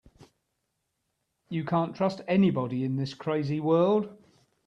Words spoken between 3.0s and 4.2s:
crazy world.